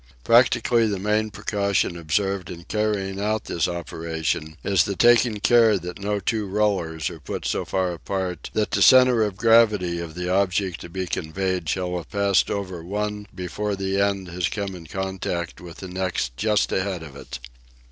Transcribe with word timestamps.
Practically 0.23 0.87
the 0.87 0.97
main 0.97 1.29
precaution 1.29 1.95
observed 1.95 2.49
in 2.49 2.63
carrying 2.63 3.19
out 3.21 3.43
this 3.45 3.67
operation 3.67 4.57
is 4.63 4.85
the 4.85 4.95
taking 4.95 5.39
care 5.39 5.77
that 5.77 5.99
no 5.99 6.19
two 6.19 6.47
rollers 6.47 7.07
are 7.11 7.19
put 7.19 7.45
so 7.45 7.65
far 7.65 7.91
apart 7.93 8.49
that 8.53 8.71
the 8.71 8.81
centre 8.81 9.21
of 9.21 9.37
gravity 9.37 9.99
of 9.99 10.15
the 10.15 10.27
object 10.27 10.81
to 10.81 10.89
be 10.89 11.05
conveyed 11.05 11.69
shall 11.69 11.95
have 11.97 12.09
passed 12.09 12.49
over 12.49 12.83
one 12.83 13.27
before 13.35 13.75
the 13.75 14.01
end 14.01 14.27
has 14.27 14.49
come 14.49 14.73
in 14.73 14.87
contact 14.87 15.61
with 15.61 15.77
the 15.77 15.87
next 15.87 16.35
just 16.35 16.71
ahead 16.71 17.03
of 17.03 17.15
it. 17.15 17.37